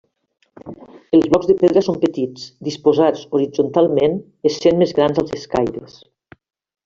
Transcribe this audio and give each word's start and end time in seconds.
Els 1.17 1.27
blocs 1.33 1.49
de 1.49 1.55
pedra 1.59 1.83
són 1.87 1.99
petits, 2.05 2.47
disposats 2.69 3.21
horitzontalment, 3.39 4.17
essent 4.51 4.83
més 4.85 4.95
grans 5.01 5.23
als 5.23 5.35
escaires. 5.41 6.01